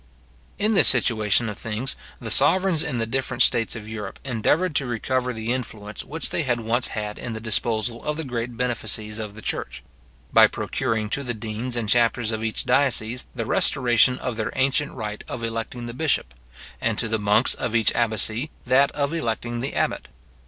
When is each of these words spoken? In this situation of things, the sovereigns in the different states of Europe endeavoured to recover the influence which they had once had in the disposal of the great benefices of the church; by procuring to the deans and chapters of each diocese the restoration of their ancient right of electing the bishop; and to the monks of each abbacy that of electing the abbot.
In 0.57 0.73
this 0.73 0.87
situation 0.87 1.47
of 1.47 1.59
things, 1.59 1.95
the 2.19 2.31
sovereigns 2.31 2.81
in 2.81 2.97
the 2.97 3.05
different 3.05 3.43
states 3.43 3.75
of 3.75 3.87
Europe 3.87 4.19
endeavoured 4.23 4.73
to 4.77 4.87
recover 4.87 5.31
the 5.31 5.53
influence 5.53 6.03
which 6.03 6.31
they 6.31 6.41
had 6.41 6.59
once 6.61 6.87
had 6.97 7.19
in 7.19 7.33
the 7.33 7.39
disposal 7.39 8.03
of 8.03 8.17
the 8.17 8.23
great 8.23 8.57
benefices 8.57 9.19
of 9.19 9.35
the 9.35 9.43
church; 9.43 9.83
by 10.33 10.47
procuring 10.47 11.07
to 11.11 11.21
the 11.21 11.35
deans 11.35 11.77
and 11.77 11.87
chapters 11.87 12.31
of 12.31 12.43
each 12.43 12.65
diocese 12.65 13.27
the 13.35 13.45
restoration 13.45 14.17
of 14.17 14.37
their 14.37 14.51
ancient 14.55 14.91
right 14.93 15.23
of 15.27 15.43
electing 15.43 15.85
the 15.85 15.93
bishop; 15.93 16.33
and 16.81 16.97
to 16.97 17.07
the 17.07 17.19
monks 17.19 17.53
of 17.53 17.75
each 17.75 17.93
abbacy 17.93 18.49
that 18.65 18.89
of 18.93 19.13
electing 19.13 19.59
the 19.59 19.75
abbot. 19.75 20.07